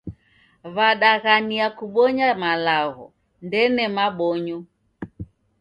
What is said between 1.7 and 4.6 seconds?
kubonya malagho, ndene mabonyo